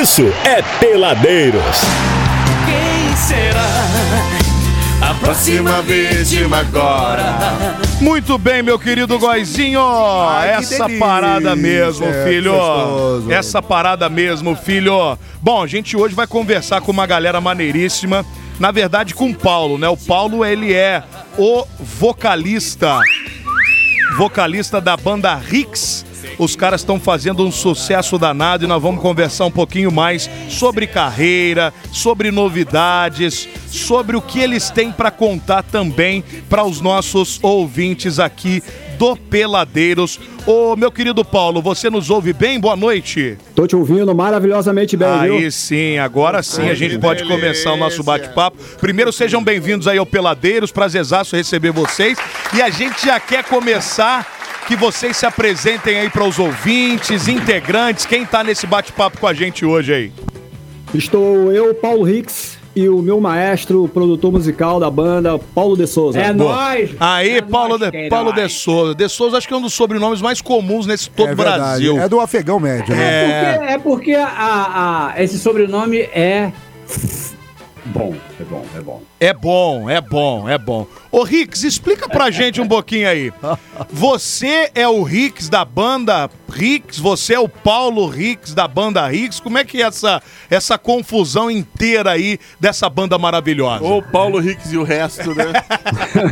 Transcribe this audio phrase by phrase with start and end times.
[0.00, 1.80] isso é Peladeiros.
[2.66, 7.78] Quem será a próxima vítima agora?
[8.00, 9.80] Muito bem, meu querido Goizinho.
[9.80, 12.52] Ai, Essa delícia, parada mesmo, é, filho.
[12.52, 13.32] gostoso.
[13.32, 15.18] Essa parada mesmo, filho.
[15.40, 18.24] Bom, a gente hoje vai conversar com uma galera maneiríssima.
[18.60, 19.88] Na verdade, com o Paulo, né?
[19.88, 21.02] O Paulo, ele é
[21.38, 23.00] o vocalista.
[24.18, 26.04] Vocalista da banda Rix.
[26.38, 30.86] Os caras estão fazendo um sucesso danado e nós vamos conversar um pouquinho mais sobre
[30.86, 38.18] carreira, sobre novidades, sobre o que eles têm para contar também para os nossos ouvintes
[38.18, 38.62] aqui
[38.98, 40.18] do Peladeiros.
[40.46, 42.58] Ô, meu querido Paulo, você nos ouve bem?
[42.60, 43.36] Boa noite.
[43.54, 45.50] Tô te ouvindo maravilhosamente bem, Aí viu?
[45.50, 48.56] sim, agora sim a gente pode começar o nosso bate-papo.
[48.80, 52.16] Primeiro, sejam bem-vindos aí ao Peladeiros, prazerzaço receber vocês.
[52.54, 54.35] E a gente já quer começar
[54.66, 59.32] que vocês se apresentem aí para os ouvintes, integrantes, quem tá nesse bate-papo com a
[59.34, 60.12] gente hoje aí.
[60.94, 65.86] Estou eu, Paulo Hicks, e o meu maestro, o produtor musical da banda, Paulo de
[65.86, 66.20] Souza.
[66.20, 66.54] É Boa.
[66.54, 66.90] nóis!
[67.00, 68.08] Aí, É Paulo, nóis, de.
[68.08, 68.94] Paulo de Souza.
[68.94, 71.58] De Souza acho que é um dos sobrenomes mais comuns nesse todo é verdade.
[71.58, 71.98] Brasil.
[72.00, 73.02] É do afegão médio, né?
[73.04, 73.52] É.
[73.58, 76.52] Porque, é porque a, a- esse sobrenome é.
[77.86, 79.02] Bom, é bom, é bom.
[79.18, 80.86] É bom, é bom, é bom.
[81.10, 83.32] Ô, Rix, explica pra gente um pouquinho aí.
[83.90, 86.98] Você é o Rix da banda Rix?
[86.98, 89.40] Você é o Paulo Rix da banda Rix?
[89.40, 93.82] Como é que é essa, essa confusão inteira aí dessa banda maravilhosa?
[93.82, 95.46] Ou Paulo Ricks e o resto, né?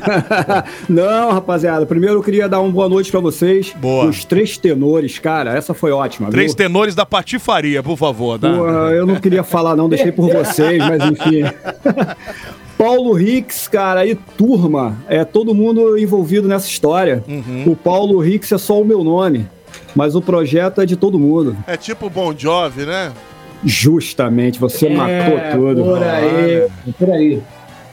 [0.87, 3.73] Não, rapaziada, primeiro eu queria dar uma boa noite pra vocês.
[3.77, 4.05] Boa.
[4.05, 6.57] Os três tenores, cara, essa foi ótima, Três viu?
[6.57, 8.39] tenores da patifaria, por favor.
[8.39, 8.53] Tá?
[8.53, 11.45] Porra, eu não queria falar não, deixei por vocês, mas enfim.
[12.77, 17.23] Paulo Hicks, cara, e turma, é todo mundo envolvido nessa história.
[17.29, 17.65] Uhum.
[17.69, 19.47] O Paulo Hicks é só o meu nome,
[19.95, 21.57] mas o projeto é de todo mundo.
[21.67, 23.13] É tipo Bon Jovi, né?
[23.65, 25.85] Justamente, você É, matou tudo.
[25.85, 26.67] Por aí,
[26.99, 27.43] por aí.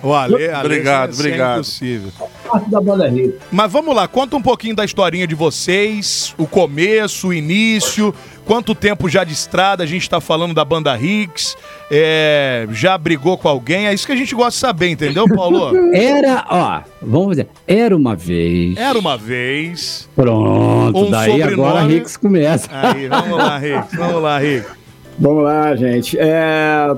[0.03, 1.55] O Ale, Ale, Obrigado, é obrigado.
[1.57, 2.11] impossível.
[2.49, 3.35] Parte da banda Rio.
[3.51, 8.11] Mas vamos lá, conta um pouquinho da historinha de vocês, o começo, o início,
[8.51, 11.55] quanto tempo já de estrada a gente tá falando da banda Hicks,
[11.89, 15.71] é, já brigou com alguém, é isso que a gente gosta de saber, entendeu, Paulo?
[15.95, 18.75] Era, ó, vamos dizer, era uma vez.
[18.75, 20.09] Era uma vez.
[20.13, 21.53] Pronto, Um daí sobrenome.
[21.53, 22.67] agora Rix começa.
[22.73, 24.71] Aí, vamos lá, Hicks, vamos lá, Hicks.
[25.17, 26.19] Vamos lá, gente.
[26.19, 26.93] É,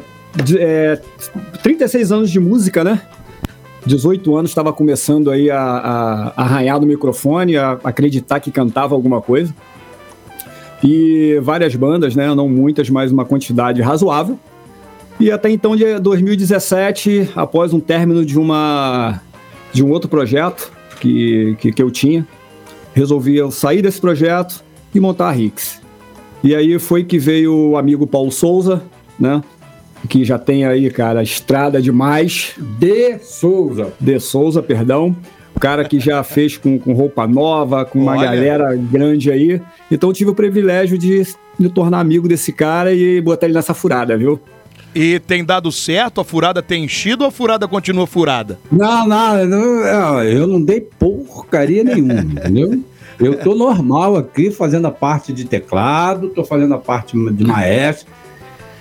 [0.58, 1.02] é,
[1.62, 3.00] 36 anos de música, né?
[3.86, 8.96] 18 anos estava começando aí a, a, a arranhar no microfone, a acreditar que cantava
[8.96, 9.54] alguma coisa.
[10.84, 12.34] E várias bandas, né?
[12.36, 14.38] Não muitas, mas uma quantidade razoável.
[15.20, 19.22] E até então, de 2017, após um término de uma
[19.72, 22.28] de um outro projeto que, que, que eu tinha,
[22.94, 25.82] resolvi eu sair desse projeto e montar a Rix.
[26.44, 28.84] E aí foi que veio o amigo Paulo Souza,
[29.20, 29.42] né?
[30.10, 32.54] Que já tem aí, cara, estrada demais.
[32.58, 33.94] De Souza.
[34.00, 35.16] De Souza, perdão.
[35.64, 38.26] Cara que já fez com, com roupa nova, com uma Olha.
[38.26, 39.62] galera grande aí.
[39.90, 41.26] Então eu tive o privilégio de
[41.58, 44.38] me tornar amigo desse cara e botar ele nessa furada, viu?
[44.94, 46.20] E tem dado certo?
[46.20, 48.60] A furada tem enchido ou a furada continua furada?
[48.70, 52.84] Não, não, não, eu não dei porcaria nenhuma, entendeu?
[53.18, 58.12] Eu tô normal aqui fazendo a parte de teclado, tô fazendo a parte de maestro.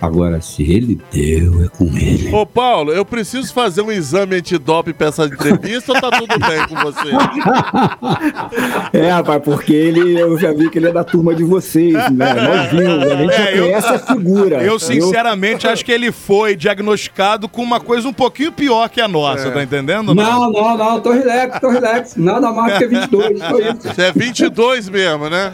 [0.03, 2.35] Agora, se ele deu, é com ele.
[2.35, 6.67] Ô, Paulo, eu preciso fazer um exame antidoping pra essa entrevista ou tá tudo bem
[6.69, 7.09] com você?
[8.93, 12.35] É, rapaz, porque ele, eu já vi que ele é da turma de vocês, né?
[12.35, 14.63] Nós vimos, a gente É, eu- conhece a figura.
[14.63, 19.09] Eu, sinceramente, acho que ele foi diagnosticado com uma coisa um pouquinho pior que a
[19.09, 20.15] nossa, tá entendendo?
[20.15, 22.17] Não, não, não, tô relax, tô relax.
[22.17, 23.77] Nada mais que 22, só isso.
[23.95, 25.53] Você é 22 mesmo, né?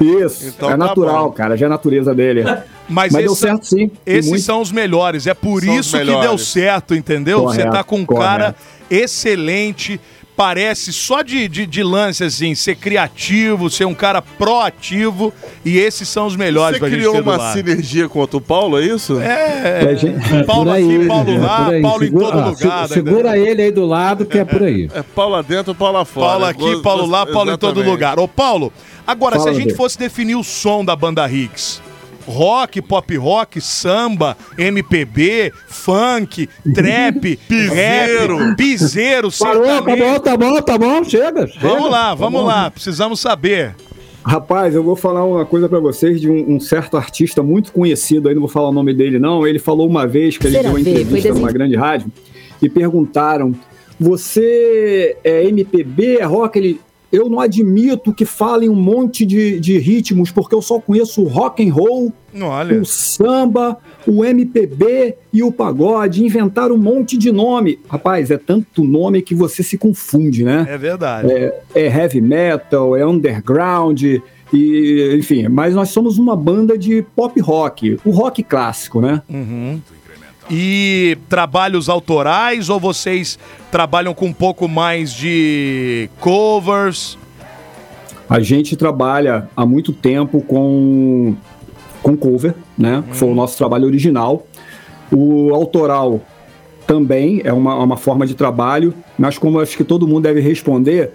[0.00, 1.32] Isso, Então é tá natural, bom.
[1.32, 2.44] cara, já é a natureza dele.
[2.86, 3.90] Mas, Mas deu certo sim.
[4.06, 4.42] esses muito.
[4.44, 5.26] são os melhores.
[5.26, 7.42] É por São isso que deu certo, entendeu?
[7.42, 8.24] Você Correto, tá com um correto.
[8.26, 8.54] cara
[8.90, 10.00] excelente.
[10.36, 15.32] Parece só de, de, de lance assim, ser criativo, ser um cara proativo.
[15.64, 18.84] E esses são os melhores Você pra gente criou uma sinergia contra o Paulo, é
[18.84, 19.20] isso?
[19.20, 21.70] É, É, gente- Paulo Por aí, aqui, Paulo é, lá.
[21.80, 22.88] Paulo Segura- em todo ah, lugar.
[22.88, 24.90] se- segura ele aí do lado que é por aí.
[24.92, 26.26] É Paulo lá dentro, Paulo lá fora.
[26.30, 27.90] Paulo aqui, Paulo lá, Paulo em todo exatamente.
[27.92, 28.18] lugar.
[28.18, 28.72] Ô, Paulo,
[29.06, 31.80] agora, se Fala, a gente fosse definir o som da banda Hicks,
[32.26, 38.36] rock, pop rock, samba, MPB, funk, trap, Piseiro.
[38.38, 41.46] rap, piseiro, Parou, tá bom, tá bom, tá bom, chega.
[41.46, 41.60] chega.
[41.60, 42.46] Vamos lá, Tá vamos bom.
[42.46, 43.74] lá, precisamos saber.
[44.24, 48.26] Rapaz, eu vou falar uma coisa pra vocês de um, um certo artista muito conhecido,
[48.28, 49.46] aí não vou falar o nome dele não.
[49.46, 52.10] Ele falou uma vez que ele Será deu uma entrevista numa grande rádio
[52.62, 53.54] e perguntaram:
[54.00, 56.80] "Você é MPB, é rock?" Ele
[57.14, 61.28] eu não admito que falem um monte de, de ritmos, porque eu só conheço o
[61.28, 62.80] rock and roll, Olha.
[62.80, 66.24] o samba, o MPB e o pagode.
[66.24, 67.78] Inventaram um monte de nome.
[67.88, 70.66] Rapaz, é tanto nome que você se confunde, né?
[70.68, 71.30] É verdade.
[71.30, 75.48] É, é heavy metal, é underground, e, enfim.
[75.48, 79.22] Mas nós somos uma banda de pop rock, o rock clássico, né?
[79.28, 79.80] Uhum.
[80.50, 83.38] E trabalhos autorais ou vocês
[83.70, 87.18] trabalham com um pouco mais de covers?
[88.28, 91.34] A gente trabalha há muito tempo com,
[92.02, 93.02] com cover, né?
[93.08, 94.46] Que foi o nosso trabalho original.
[95.10, 96.20] O autoral
[96.86, 101.12] também é uma, uma forma de trabalho, mas como acho que todo mundo deve responder,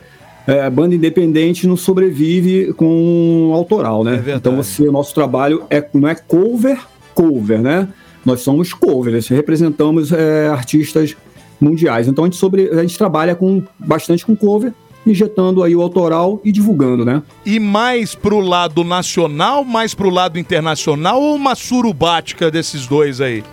[0.47, 4.13] é, banda independente não sobrevive com autoral, né?
[4.13, 4.37] É verdade.
[4.39, 6.79] então você, o nosso trabalho é, não é cover,
[7.13, 7.87] cover, né?
[8.25, 11.15] Nós somos cover, nós representamos é, artistas
[11.59, 12.07] mundiais.
[12.07, 14.73] Então a gente, sobre, a gente trabalha com, bastante com cover,
[15.05, 17.23] injetando aí o autoral e divulgando, né?
[17.45, 23.43] E mais pro lado nacional, mais pro lado internacional ou uma surubática desses dois aí?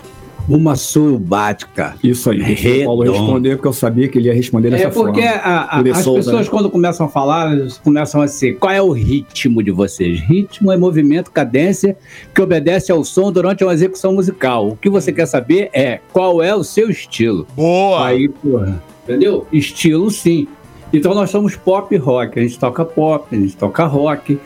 [0.48, 1.94] Uma surubática.
[2.04, 4.90] Isso aí, deixa o Paulo responder, porque eu sabia que ele ia responder dessa É
[4.90, 5.40] porque forma.
[5.42, 6.50] a- a- De as Souza, pessoas, né?
[6.50, 10.20] quando começam a falar, eles começam assim: qual é o ritmo de vocês?
[10.20, 11.96] Ritmo é movimento, cadência
[12.34, 14.68] que obedece ao som durante uma execução musical.
[14.68, 17.46] O que você quer saber é qual é o seu estilo.
[17.56, 18.06] Boa!
[18.06, 19.46] Aí, porra, entendeu?
[19.52, 20.46] Estilo sim.
[20.92, 22.38] Então nós somos pop rock.
[22.38, 24.38] A gente toca pop, a gente toca rock,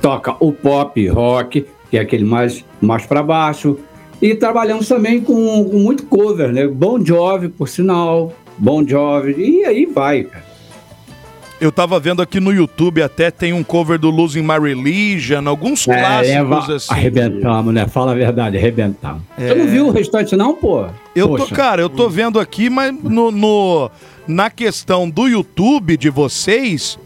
[0.00, 3.76] toca o pop rock, que é aquele mais, mais para baixo.
[4.20, 6.66] E trabalhamos também com, com muito cover, né?
[6.66, 8.32] Bon Jovi, por sinal.
[8.56, 9.34] Bon Jovi.
[9.38, 10.48] E aí vai, cara.
[11.60, 15.84] Eu tava vendo aqui no YouTube até tem um cover do Losing My Religion, alguns
[15.84, 16.92] clássicos assim.
[16.92, 17.86] Arrebentamos, né?
[17.88, 19.22] Fala a verdade, arrebentamos.
[19.36, 19.48] É.
[19.48, 20.86] Você não viu o restante, não, pô?
[21.16, 21.54] Eu tô, Poxa.
[21.56, 23.90] cara, eu tô vendo aqui, mas no, no-
[24.26, 26.96] na questão do YouTube de vocês,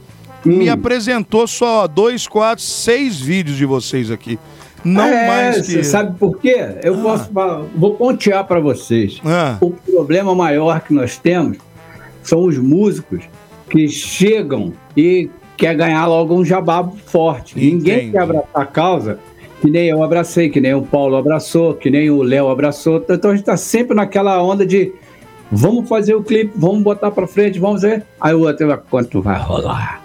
[0.44, 0.72] me Hum.
[0.72, 4.38] apresentou só dois, quatro, seis vídeos de vocês aqui.
[4.84, 5.78] Não É, mais que.
[5.80, 5.84] Ah.
[5.84, 6.66] sabe por quê?
[6.82, 9.20] Eu posso falar- vou pontear para vocês.
[9.24, 11.58] Ah, O problema maior que nós temos
[12.22, 13.22] são os músicos
[13.70, 17.56] que chegam e quer ganhar logo um jabá forte.
[17.56, 18.12] Ninguém Entendi.
[18.12, 19.18] quer abraçar a causa
[19.60, 22.96] que nem eu abracei, que nem o Paulo abraçou, que nem o Léo abraçou.
[23.08, 24.92] Então a gente está sempre naquela onda de
[25.52, 28.02] vamos fazer o clipe, vamos botar para frente, vamos ver.
[28.20, 30.01] Aí o outro, quanto vai rolar?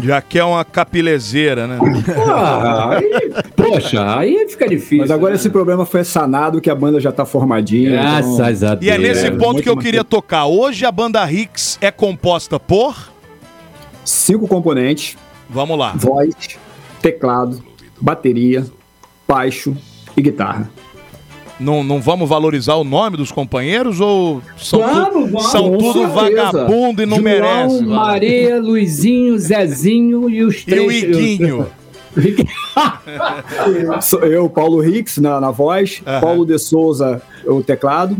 [0.00, 1.78] Já que é uma capilezeira, né?
[2.26, 3.10] Ah, aí,
[3.54, 4.98] poxa, aí fica difícil.
[4.98, 5.36] Mas agora né?
[5.36, 7.90] esse problema foi sanado, que a banda já tá formadinha.
[7.90, 8.86] então- Graças a Deus.
[8.86, 10.46] E é nesse ponto muito que eu mais queria tocar.
[10.46, 13.12] Hoje a banda Hicks é composta por.
[14.04, 15.16] Cinco componentes:
[15.48, 15.92] Vamos lá.
[15.94, 16.34] voz,
[17.00, 17.62] teclado,
[18.00, 18.64] bateria,
[19.28, 19.76] baixo
[20.16, 20.70] e guitarra.
[21.62, 25.92] Não, não vamos valorizar o nome dos companheiros ou são, tu- Vamos, vamos, são tudo
[25.92, 26.08] certeza.
[26.52, 27.84] vagabundo e não João, merece?
[27.84, 30.86] Maria, Luizinho, Zezinho e os E três.
[30.86, 31.66] o Iguinho?
[34.22, 36.20] Eu, Paulo Hicks, na, na voz, Aham.
[36.20, 38.16] Paulo de Souza, o teclado,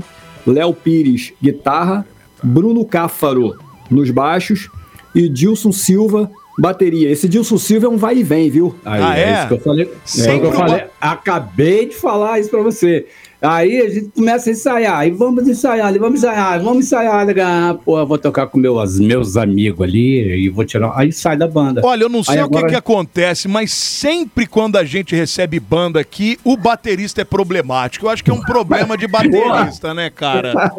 [0.47, 2.07] Léo Pires, guitarra,
[2.43, 3.57] Bruno Cáfaro
[3.91, 4.69] nos baixos
[5.15, 7.11] e Dilson Silva, bateria.
[7.11, 8.75] Esse Dilson Silva é um vai e vem, viu?
[8.85, 9.23] Aí, Ah, é?
[9.23, 9.33] é?
[9.39, 9.91] isso que eu falei.
[10.19, 10.85] É que eu falei.
[11.01, 13.07] Acabei de falar isso pra você.
[13.43, 17.27] Aí a gente começa a ensaiar, aí vamos ensaiar, vamos ensaiar, vamos ensaiar.
[17.41, 20.93] Ah, pô, vou tocar com meus, meus amigos ali e vou tirar.
[20.95, 21.81] Aí sai da banda.
[21.85, 25.17] Olha, eu não sei Aí o que, agora- que acontece, mas sempre quando a gente
[25.17, 28.07] recebe banda aqui, o baterista é problemático.
[28.07, 30.73] Eu acho que é um problema de baterista, né, cara?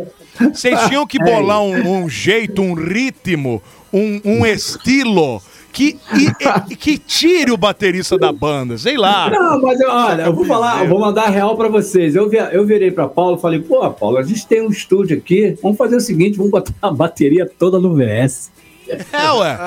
[0.54, 5.42] Vocês tinham que bolar um, um jeito, um ritmo, um, um estilo
[5.74, 9.30] que, e- e- que tire o baterista da banda, sei lá.
[9.30, 12.16] Não, mas eu- olha, eu vou falar, eu vou mandar a real pra vocês.
[12.16, 15.58] Eu, eu virei pra Paulo e falei, pô, Paulo, a gente tem um estúdio aqui,
[15.62, 18.52] vamos fazer o seguinte, vamos botar a bateria toda no VS.
[18.88, 19.58] É, ué.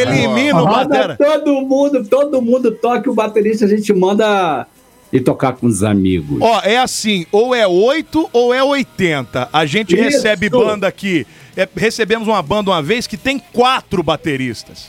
[0.00, 1.16] Elimina o Roda batera.
[1.16, 4.66] todo mundo, todo mundo toca o baterista, a gente manda
[5.12, 6.38] ir tocar com os amigos.
[6.40, 9.48] Ó, é assim, ou é 8 ou é 80.
[9.52, 10.02] A gente Isso.
[10.02, 11.26] recebe banda aqui.
[11.56, 14.86] é, recebemos uma banda uma vez que tem quatro bateristas.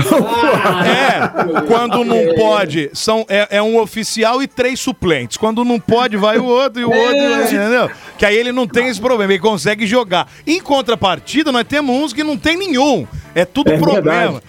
[0.00, 5.36] É, quando não pode, são, é, é um oficial e três suplentes.
[5.36, 7.44] Quando não pode, vai o outro e o outro, É.
[7.44, 7.90] entendeu?
[8.18, 10.28] Que aí ele não tem esse problema, ele consegue jogar.
[10.46, 13.06] Em contrapartida, nós temos uns que não tem nenhum.
[13.34, 14.42] É tudo É problema.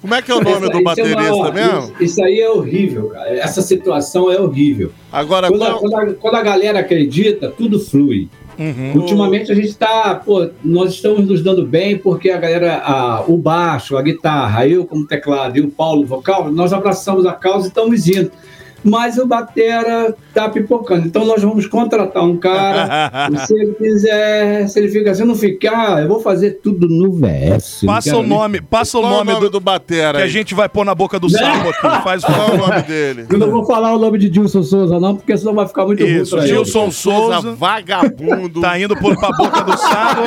[0.00, 1.78] Como é que é o nome do baterista mesmo?
[1.80, 3.30] Isso, isso aí é horrível, cara.
[3.38, 4.92] Essa situação é horrível.
[5.10, 8.28] Agora, Quando qual- quando a- quando a galera acredita, tudo flui.
[8.58, 8.92] Uhum.
[9.00, 13.36] Ultimamente a gente está, pô, nós estamos nos dando bem porque a galera, a- o
[13.36, 17.68] baixo, a guitarra, eu como teclado e o Paulo vocal, nós abraçamos a causa e
[17.68, 18.30] estamos indo.
[18.84, 21.06] Mas o Batera tá pipocando.
[21.06, 23.30] Então nós vamos contratar um cara.
[23.32, 27.12] e se ele quiser, se ele fica, se não ficar, eu vou fazer tudo no
[27.12, 27.82] VS.
[27.86, 30.22] Passa o nem- nome, passa o Qual nome, é o nome do, do Batera que
[30.22, 30.30] a aí?
[30.30, 32.02] gente vai pôr na boca do sapo aqui.
[32.04, 33.26] Faz o Qual é o nome dele?
[33.30, 36.02] Eu não vou falar o nome de Dilson Souza, não, porque senão vai ficar muito
[36.02, 36.54] ruim Isso, pra ele.
[36.54, 37.40] Gilson Souza.
[37.52, 38.60] vagabundo.
[38.60, 40.22] Tá indo por, pra boca do sapo.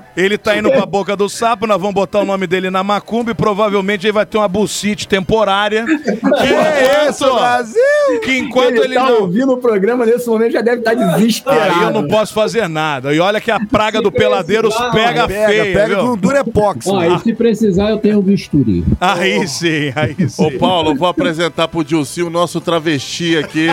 [0.16, 1.66] Ele tá indo pra boca do sapo.
[1.66, 5.06] Nós vamos botar o nome dele na macumba e provavelmente ele vai ter uma bucite
[5.06, 5.84] temporária.
[5.84, 8.20] Que é isso, Brasil!
[8.22, 9.22] Que enquanto ele ele tá não.
[9.22, 11.74] ouvindo o programa nesse momento já deve estar desesperado.
[11.74, 13.12] Aí eu não posso fazer nada.
[13.14, 16.86] E olha que a praga do Peladeiros pega, Pega, feia, pega com Durepox.
[16.86, 18.84] Ó, e se precisar, eu tenho um bisturi.
[19.00, 20.42] Aí sim, aí sim.
[20.42, 23.68] Ô, Paulo, eu vou apresentar pro Dilci o nosso travesti aqui.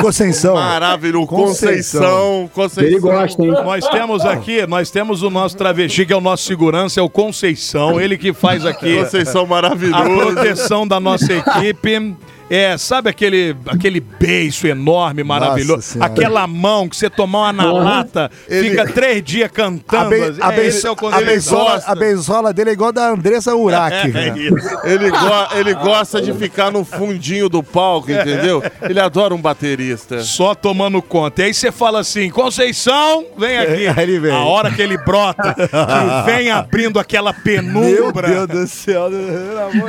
[0.00, 0.54] Conceição.
[0.54, 1.26] Maravilhoso.
[1.26, 2.00] Conceição.
[2.06, 2.50] Conceição.
[2.54, 2.84] Conceição.
[2.84, 3.50] Ele gosta, hein?
[3.50, 7.08] Nós temos aqui, nós temos o nosso travesti, que é o nosso segurança, é o
[7.08, 8.00] Conceição.
[8.00, 10.04] Ele que faz aqui Conceição a maravilhoso.
[10.04, 12.16] proteção da nossa equipe.
[12.48, 15.98] É, sabe aquele, aquele beiço enorme, maravilhoso?
[16.00, 20.14] Aquela mão que você tomar uma na lata, Ele- fica três dias cantando.
[20.14, 20.38] assim.
[20.40, 23.54] a, É, esse é o a, benzola, a benzola dele é igual a da Andressa
[23.54, 23.92] Urach.
[24.06, 24.58] É velho.
[24.58, 24.68] isso.
[24.84, 28.62] Ele, go- ele gosta de ficar no fundinho do palco, entendeu?
[28.82, 30.20] Ele adora um baterista.
[30.22, 31.42] Só tomando conta.
[31.42, 33.88] E aí você fala assim, Conceição, vem aqui.
[33.88, 34.30] Aí ele vem.
[34.32, 38.28] A hora que ele brota, que vem abrindo aquela Meu penumbra.
[38.28, 39.08] Deus do céu.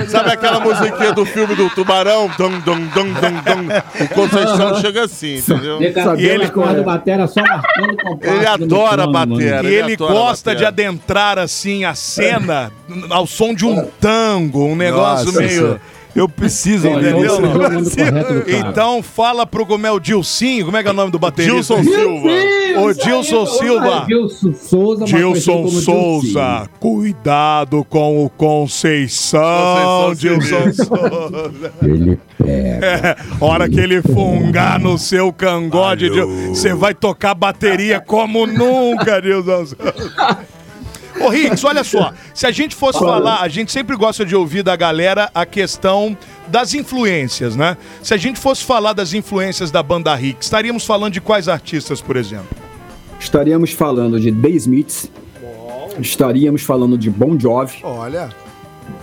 [0.09, 2.29] Sabe aquela musiquinha do filme do Tubarão?
[2.47, 4.05] Dum, dum, dum, dum, dum.
[4.05, 5.79] O Conceição chega assim, entendeu?
[6.17, 6.47] E ele-
[6.83, 8.33] Batera só marcando compasso.
[8.33, 9.55] Ele adora batera.
[9.57, 9.69] mano.
[9.69, 10.59] E Ele gosta bater.
[10.59, 12.71] de adentrar assim a cena
[13.09, 15.51] ao som de um tango, um negócio Nossa meio.
[15.51, 15.81] Senhora.
[16.17, 17.53] Eu preciso, Entendeu, não?
[17.53, 18.43] correto cara.
[18.47, 21.75] Então fala pro é o Dilcinho, como é que é o nome do baterista?
[21.75, 22.81] Gilson Silva.
[22.81, 24.05] Ô Dilson Silva.
[24.07, 25.05] Gilson Souza,
[25.45, 30.73] como Souza, cuidado com o Conceição, Sinistro.
[30.85, 31.73] Souza.
[31.83, 33.17] Ele pega.
[33.39, 36.09] Hora que ele fungar no seu cangote,
[36.49, 39.77] você vai tocar bateria como nunca, Gilson Souza.
[41.19, 42.13] Ô, Rix, olha só.
[42.33, 46.17] Se a gente fosse falar, a gente sempre gosta de ouvir da galera a questão
[46.47, 47.77] das influências, né?
[48.01, 52.01] Se a gente fosse falar das influências da banda Rix, estaríamos falando de quais artistas,
[52.01, 52.47] por exemplo?
[53.19, 55.11] Estaríamos falando de The Smiths.
[55.99, 57.79] Estaríamos falando de Bon Jovi.
[57.83, 58.29] Olha.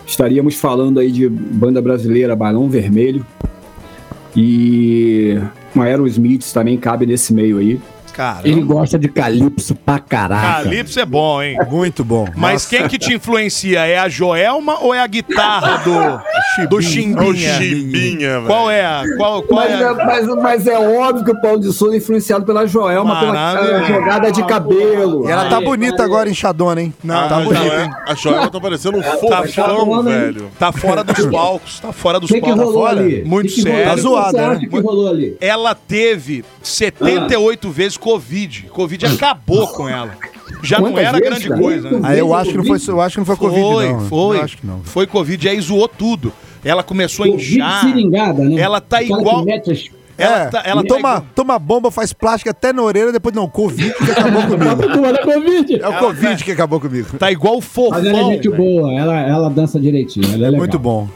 [0.07, 3.27] Estaríamos falando aí de banda brasileira Barão Vermelho.
[4.37, 5.39] E
[5.77, 7.81] Aerosmith também cabe nesse meio aí.
[8.15, 10.63] Cara, Ele gosta de calypso pra caraca.
[10.63, 11.59] Calypso é bom, hein?
[11.69, 12.27] Muito bom.
[12.37, 13.81] Mas quem que te influencia?
[13.87, 17.55] É a Joelma ou é a guitarra do, do Ô, Chimbinha?
[17.55, 18.47] Chimbinha, velho.
[18.47, 19.03] Qual é a.
[19.17, 19.95] Qual, qual Mas é é, a...
[19.95, 23.79] mas, mas é óbvio que o Paulo de Souza é influenciado pela Joelma, pela Maravilha.
[23.79, 25.29] aquela jogada de cabelo.
[25.29, 26.95] E ela tá Aí, bonita agora, inchadona, hein?
[27.03, 27.91] Não, tá não, bonita, hein?
[28.07, 30.13] A Joelma tá parecendo um tá fofão, né?
[30.19, 30.51] velho.
[30.59, 31.81] Tá fora dos palcos.
[31.81, 32.65] Tá fora dos O que, que palcos.
[32.65, 33.01] rolou Fora.
[33.01, 33.25] ali?
[33.25, 33.85] Muito Que que sério.
[33.91, 34.61] Tá zoada, né?
[34.61, 35.37] que rolou ali?
[35.41, 38.67] Ela teve 78 vezes Covid.
[38.71, 40.11] Covid acabou com ela.
[40.63, 41.61] Já não Quantas era vezes, grande cara?
[41.61, 42.01] coisa, né?
[42.03, 44.01] Aí eu acho que não foi, eu acho que não foi Covid, Foi, não.
[44.03, 44.37] foi.
[44.39, 44.81] Eu acho que não.
[44.85, 46.33] Foi Covid, aí zoou tudo.
[46.63, 47.81] Ela começou a Covid inchar.
[47.83, 48.61] seringada, né?
[48.61, 49.45] Ela tá Aquela igual-
[50.17, 53.35] Ela é, tá- ela tá toma, igual- toma bomba, faz plástica até na orelha, depois
[53.35, 55.23] não, Covid que acabou comigo.
[55.25, 55.83] Covid.
[55.83, 57.17] É o Covid que acabou comigo.
[57.19, 58.31] Tá igual o Mas ela é fofão.
[58.33, 60.59] gente boa, ela, ela dança direitinho, ela é legal.
[60.59, 61.09] Muito bom.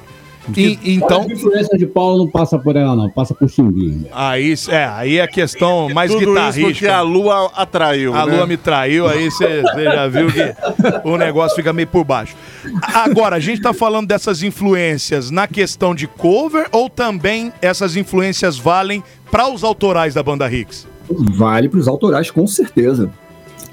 [0.57, 4.07] E- então, A influência de Paulo não passa por ela, não, passa por Chimbinho.
[4.12, 6.95] aí, é, aí é a questão mais Tudo isso porque guitarrista.
[6.97, 8.37] a lua atraiu, A né?
[8.37, 10.55] lua me traiu, aí você já viu que
[11.05, 12.35] o negócio fica meio por baixo.
[12.83, 18.57] Agora, a gente tá falando dessas influências na questão de cover ou também essas influências
[18.59, 20.87] valem para os autorais da banda Hicks?
[21.11, 23.11] Vale pros autorais, com certeza.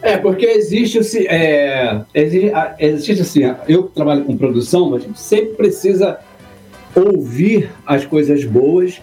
[0.02, 5.20] É, porque existe, esse- é, existe, existe assim, eu que trabalho com produção, a gente
[5.20, 6.18] sempre precisa
[6.96, 9.02] ouvir as coisas boas,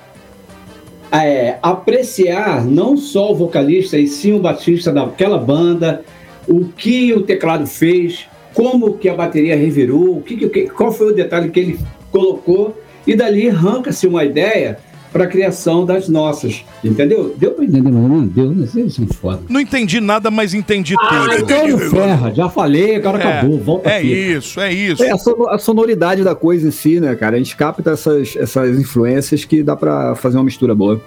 [1.11, 6.03] é, apreciar não só o vocalista e sim o baixista daquela banda,
[6.49, 11.13] o que o teclado fez, como que a bateria revirou, o que- que- qual foi
[11.13, 11.79] o detalhe que ele
[12.11, 14.79] colocou, e dali arranca-se uma ideia
[15.13, 17.35] para a criação das nossas, entendeu?
[17.39, 19.43] Deu para entender, mas não deu, não sei, são foda.
[19.49, 21.35] Não entendi nada, mas entendi tudo.
[21.35, 24.07] Então não ferra, já falei, agora acabou, volta é aqui.
[24.09, 25.03] isso, é isso.
[25.05, 27.37] É a, sono- a sonoridade da coisa em si, né, cara?
[27.37, 31.01] A gente capta essas, essas influências que dá pra fazer uma mistura boa.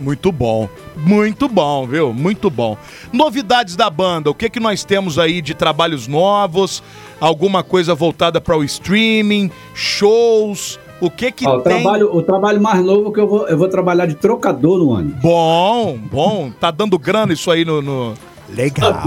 [0.00, 0.68] Muito bom.
[0.96, 2.12] Muito bom, viu?
[2.12, 2.76] Muito bom.
[3.12, 6.82] Novidades da banda, o que que nós temos aí de trabalhos novos?
[7.20, 10.78] Alguma coisa voltada para o streaming, shows?
[11.02, 11.82] O que que Ó, o, tem?
[11.82, 15.16] trabalho, o trabalho mais novo que eu vou, eu vou trabalhar de trocador no ano.
[15.20, 16.52] Bom, bom.
[16.60, 18.14] Tá dando grana isso aí no, no,
[18.56, 19.02] Legal.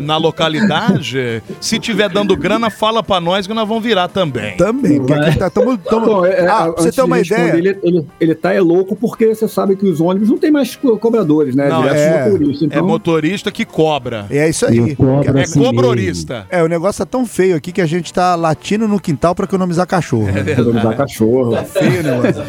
[0.00, 1.42] na localidade.
[1.60, 4.56] Se tiver dando grana, fala pra nós que nós vamos virar também.
[4.56, 7.56] Também, porque aqui tá, tamo, tamo- Bom, é, Ah, antes pra você ter uma ideia.
[7.56, 10.74] Ele, ele, ele tá é louco porque você sabe que os ônibus não tem mais
[10.76, 11.68] co- cobradores, né?
[11.68, 12.64] Não, Direto é- motorista.
[12.64, 14.26] É Então, motorista que cobra.
[14.30, 14.96] É isso aí.
[14.96, 16.46] É cobrorista.
[16.50, 19.44] É, o negócio tá tão feio aqui que a gente tá latindo no quintal pra
[19.44, 20.28] economizar cachorro.
[20.28, 20.52] É né?
[20.52, 21.56] economizar cachorro.
[21.64, 22.42] Feio o negócio.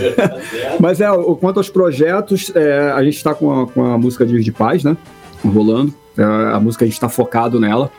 [0.80, 4.24] Mas é, o- quanto aos projetos, é, a gente está com a, com a música
[4.26, 4.96] Dias de Paz, né?
[5.44, 5.92] Rolando.
[6.16, 7.90] É, a música a gente está focado nela.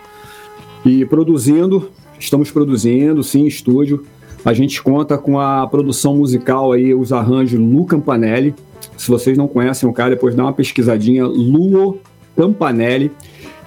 [0.85, 4.05] E produzindo, estamos produzindo, sim, em estúdio.
[4.43, 8.55] A gente conta com a produção musical aí, os arranjos Lu Campanelli.
[8.97, 11.25] Se vocês não conhecem o cara, depois dá uma pesquisadinha.
[11.25, 11.99] Luo
[12.35, 13.11] Campanelli.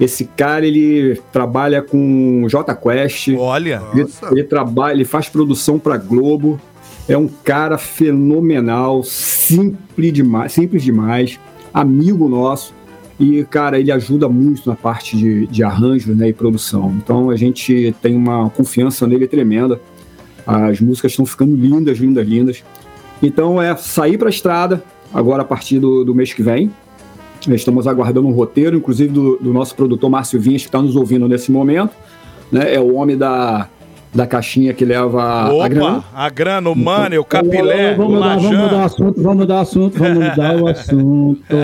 [0.01, 3.29] Esse cara, ele trabalha com J Quest.
[3.39, 3.81] Olha.
[3.95, 6.61] Ele, ele trabalha, ele faz produção para Globo.
[7.09, 11.39] É um cara fenomenal, simples demais, simples demais,
[11.73, 12.75] amigo nosso.
[13.19, 16.93] E, cara, ele ajuda muito na parte de, de arranjo né, e produção.
[16.97, 19.81] Então a gente tem uma confiança nele tremenda.
[20.47, 22.65] As músicas estão ficando lindas, lindas, lindas.
[23.23, 26.71] Então é sair para a estrada agora a partir do, do mês que vem.
[27.49, 31.29] Estamos aguardando um roteiro, inclusive do, do nosso produtor Márcio Vinhas, que está nos ouvindo
[31.29, 31.95] nesse momento.
[32.51, 32.75] Né?
[32.75, 33.69] É o homem da,
[34.15, 35.99] da caixinha que leva a grana.
[35.99, 39.39] Opa, a grana, o money, o capilé, o Vamos mudar, vamos mudar o assunto, vamos
[39.39, 41.57] mudar o assunto, vamos mudar o assunto.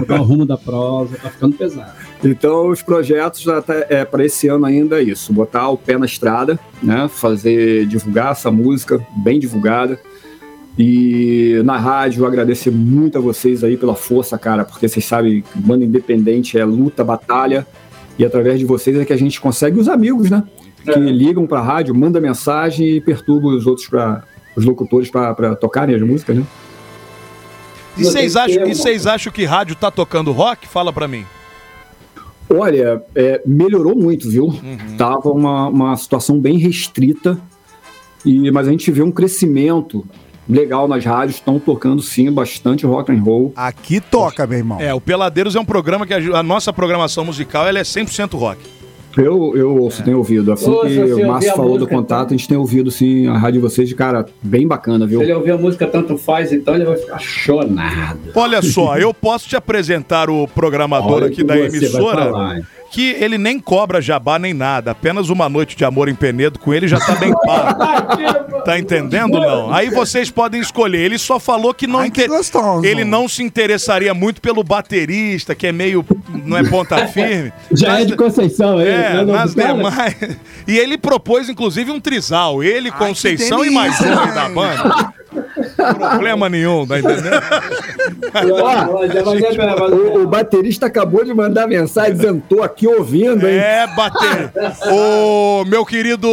[0.00, 1.90] Mudar o rumo da prosa, tá ficando pesado.
[2.22, 6.06] Então, os projetos até, é, para esse ano ainda é isso: botar o pé na
[6.06, 7.08] estrada, né?
[7.08, 9.98] fazer, divulgar essa música bem divulgada.
[10.78, 15.58] E na rádio, agradecer muito a vocês aí pela força, cara, porque vocês sabem que
[15.58, 17.66] banda independente é luta, batalha,
[18.18, 20.44] e através de vocês é que a gente consegue os amigos, né?
[20.84, 24.24] Que ligam pra rádio, mandam mensagem e perturbam os outros para
[24.56, 26.44] os locutores para tocarem as músicas, né?
[27.96, 30.66] E vocês acham, e vocês acham que rádio tá tocando rock?
[30.66, 31.24] Fala pra mim.
[32.48, 34.52] Olha, é, melhorou muito, viu?
[34.98, 37.38] Tava uma, uma situação bem restrita,
[38.24, 40.04] e, mas a gente vê um crescimento
[40.48, 43.52] legal nas rádios, estão tocando sim bastante rock and roll.
[43.54, 44.80] Aqui toca, meu irmão.
[44.80, 48.36] É, o Peladeiros é um programa que a, a nossa programação musical ela é 100%
[48.36, 48.60] rock.
[49.16, 50.52] Eu, eu ouço, tenho ouvido.
[50.52, 53.26] Assim Ouça, que se o Márcio falou do música, contato, a gente tem ouvido sim
[53.26, 55.18] a rádio de vocês, de cara, bem bacana, viu?
[55.18, 58.20] Se ele ouvir a música tanto faz, então ele vai ficar chonado.
[58.34, 62.60] Olha só, eu posso te apresentar o programador Olha aqui da emissora, falar?
[62.90, 66.74] Que ele nem cobra jabá nem nada, apenas uma noite de amor em Penedo com
[66.74, 67.80] ele já tá bem pago.
[68.60, 69.72] Tá entendendo não?
[69.72, 70.98] Aí vocês podem escolher.
[70.98, 72.84] Ele só falou que não Ai, que inter- gostoso.
[72.84, 76.04] ele não se interessaria muito pelo baterista, que é meio
[76.44, 77.50] não é ponta firme.
[77.72, 78.90] Já Mas- é de Conceição, ele.
[78.90, 79.72] É, né, não, nas cara?
[79.72, 80.36] demais.
[80.68, 82.62] E ele propôs, inclusive, um trisal.
[82.62, 85.14] Ele, Conceição que e mais um da banda.
[85.76, 87.26] Problema nenhum, tá entendendo?
[88.34, 93.56] É- é- é- O, o baterista acabou de mandar mensagem dizendo, tô aqui ouvindo, hein?
[93.56, 94.52] É, bater.
[94.92, 96.28] Ô, meu querido.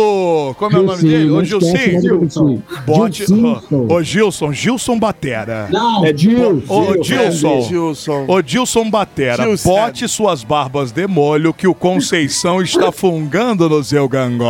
[0.58, 1.46] Como é o nome dele?
[1.46, 2.02] Gilcinho.
[2.02, 2.62] Gilson.
[2.86, 3.26] Bote.
[3.26, 3.62] Gilson.
[3.90, 4.52] Ô, Gilson.
[4.54, 5.68] Gilson Batera.
[5.70, 6.64] Não, É Gil.
[6.68, 7.62] Ô, Gilson.
[7.62, 8.26] Gilson.
[8.28, 9.70] Ô, Gilson Batera, Gilson.
[9.70, 14.48] bote suas barbas de molho que o Conceição está fungando no seu gangote.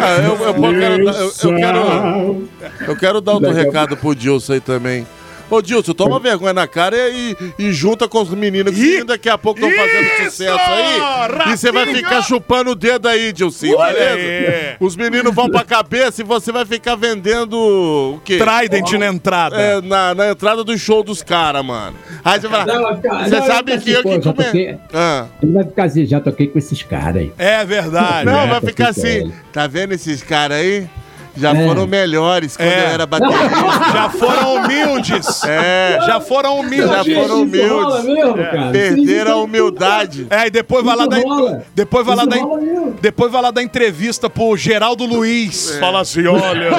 [0.00, 2.48] Ah, eu, eu, eu quero, dar- eu, eu quero,
[2.86, 5.06] eu quero dar outro recado pro Dilson aí também.
[5.48, 9.38] Ô, Dilson, toma vergonha na cara e, e junta com os meninos que daqui a
[9.38, 11.52] pouco estão fazendo sucesso aí.
[11.52, 14.76] E você vai ficar chupando o dedo aí, Dilson, beleza?
[14.80, 18.38] Os meninos vão pra cabeça e você vai ficar vendendo o quê?
[18.38, 19.56] Trident na entrada.
[19.56, 21.96] É, na, na entrada do show dos caras, mano.
[22.24, 24.46] Aí você vai você sabe que eu pô, que já comer.
[24.46, 25.26] toquei- Ah.
[25.40, 27.32] Ele vai ficar assim, já toquei com esses caras aí.
[27.38, 28.26] É verdade.
[28.26, 28.46] Não, é.
[28.48, 29.32] vai ficar assim.
[29.52, 30.88] Tá vendo esses caras aí?
[31.36, 31.66] Já É.
[31.66, 32.84] foram melhores quando É.
[32.84, 33.48] eu era baterista.
[33.92, 35.44] Já foram humildes.
[35.44, 35.98] É.
[36.06, 36.88] Já foram humildes.
[36.90, 38.04] Já foram humildes.
[38.04, 38.34] mesmo.
[38.72, 40.26] Perderam a humildade.
[40.30, 41.62] É, e depois vai lá rola.
[41.74, 42.96] depois vai lá mesmo.
[43.00, 45.76] depois vai lá dar entrevista pro Geraldo Luiz.
[45.78, 46.70] Fala assim, olha,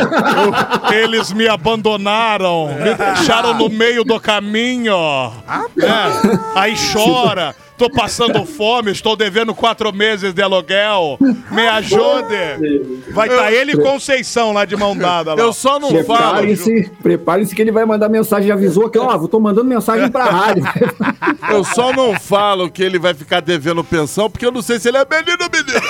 [0.91, 4.95] eu- eles me abandonaram, me deixaram no meio do caminho.
[5.79, 7.55] É, aí chora.
[7.77, 11.17] Tô passando fome, estou devendo quatro meses de aluguel.
[11.51, 13.03] Me ajude.
[13.11, 15.33] Vai estar ele e Conceição lá de mão dada.
[15.33, 15.41] Lá.
[15.41, 16.03] Eu só não falo.
[16.03, 20.63] Preparem-se, preparem-se que ele vai mandar mensagem, avisou que, ó, tô mandando mensagem pra rádio.
[21.49, 24.89] Eu só não falo que ele vai ficar devendo pensão, porque eu não sei se
[24.89, 25.81] ele é menino ou menina.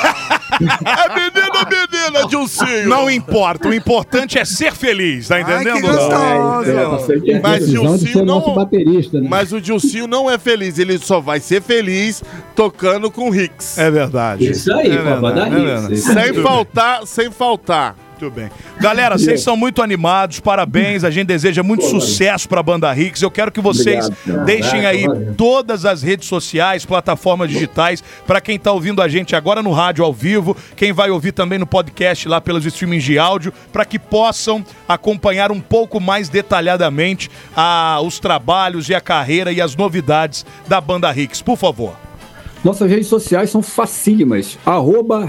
[0.86, 1.87] É menino ou menina,
[2.28, 2.88] Dilcinho?
[2.88, 5.88] Não importa, o importante é ser feliz, tá Ai, que entendendo?
[5.88, 7.40] É.
[7.42, 8.56] Mas Dilcinho não.
[8.56, 9.28] baterista, né?
[9.30, 12.24] Mas o Dilcinho não é feliz, ele só vai ser feliz
[12.56, 13.78] tocando com o Ricks.
[13.78, 14.50] É verdade.
[14.50, 15.98] Isso aí, É verdade, é verdade.
[15.98, 17.96] Sem faltar, sem faltar.
[18.20, 18.50] Muito bem.
[18.80, 21.04] Galera, vocês são muito animados, parabéns.
[21.04, 23.22] A gente deseja muito sucesso pra Banda Rix.
[23.22, 24.46] Eu quero que vocês Obrigado.
[24.46, 25.06] deixem aí
[25.38, 30.04] todas as redes sociais, plataformas digitais, pra quem tá ouvindo a gente agora no rádio
[30.04, 34.00] ao vivo, quem vai ouvir também no podcast lá pelos streamings de áudio, pra que
[34.00, 40.44] possam acompanhar um pouco mais detalhadamente a- os trabalhos e a carreira e as novidades
[40.68, 41.40] da Banda Rix.
[41.42, 42.07] Por favor.
[42.68, 44.60] Nossas redes sociais são facílimas.
[44.66, 45.26] Arroba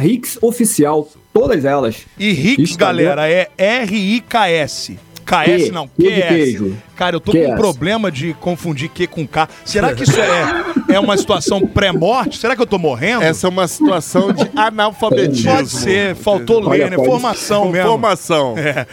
[1.33, 2.05] todas elas.
[2.19, 4.99] E Rix, galera, é R-I-K-S.
[5.25, 6.73] KS Q, não, QS.
[6.97, 9.47] Cara, eu tô com um problema de confundir Q com K.
[9.65, 10.65] Será que isso é,
[10.97, 12.39] é uma situação pré-morte?
[12.39, 13.23] Será que eu tô morrendo?
[13.23, 15.53] Essa é uma situação de analfabetismo.
[15.53, 16.97] Pode ser, faltou Olha, ler, né?
[16.97, 17.91] Formação mesmo.
[17.91, 18.55] Formação.
[18.57, 18.87] É,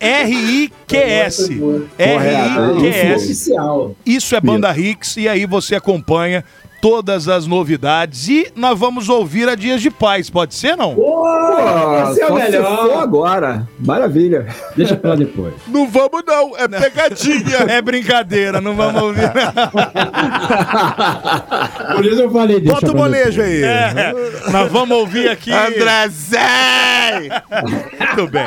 [0.00, 1.60] é R-I-Q-S.
[1.98, 3.24] R-I-Q-S.
[3.24, 3.94] Oficial.
[4.04, 6.42] Isso é Banda Rix e aí você acompanha
[6.84, 8.28] todas as novidades.
[8.28, 10.94] E nós vamos ouvir a Dias de Paz, pode ser não?
[11.26, 13.02] Ah, esse é o melhor.
[13.02, 13.66] agora.
[13.78, 14.48] Maravilha.
[14.76, 15.54] Deixa pra depois.
[15.66, 17.64] Não vamos não, é pegadinha.
[17.74, 19.32] É brincadeira, não vamos ouvir.
[21.96, 23.62] Por isso eu falei, deixa Bota o molejo aí.
[23.62, 24.12] É,
[24.52, 25.50] nós vamos ouvir aqui.
[25.52, 27.30] Andrezé!
[27.98, 28.46] Muito bem.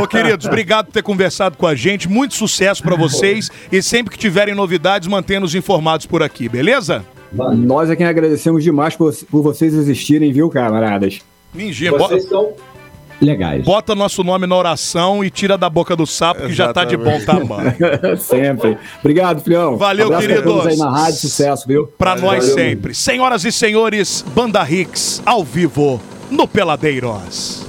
[0.00, 2.08] Ô, queridos, obrigado por ter conversado com a gente.
[2.08, 3.50] Muito sucesso pra vocês.
[3.72, 7.04] E sempre que tiverem novidades, mantenha-nos informados por aqui, beleza?
[7.56, 11.20] Nós é quem agradecemos demais por, por vocês existirem, viu, camaradas?
[11.52, 12.52] Bo- Vocês são
[13.20, 13.64] Legais.
[13.64, 16.96] bota nosso nome na oração e tira da boca do sapo, que já tá de
[16.98, 17.74] bom tamanho.
[18.20, 18.76] Sempre.
[19.00, 19.76] Obrigado, filhão.
[19.78, 20.66] Valeu, Abraço pra queridos.
[20.66, 21.86] aí na rádio, sucesso, viu?
[21.98, 22.94] Pra nós sempre.
[22.94, 25.98] Senhoras e senhores, Banda Rix, ao vivo,
[26.30, 27.64] no Peladeiros.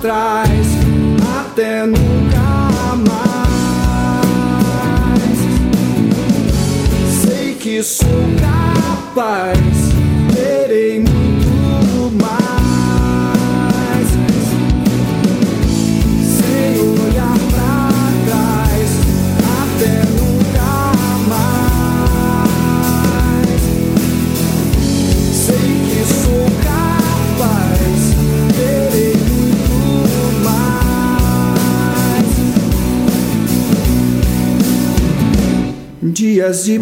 [0.00, 0.66] Trás,
[1.40, 3.48] até nunca mais.
[7.22, 8.06] Sei que sou
[8.40, 9.57] capaz,
[36.48, 36.80] Dias de.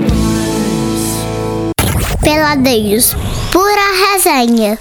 [2.23, 3.17] Peladeiros,
[3.53, 4.79] pura resenha.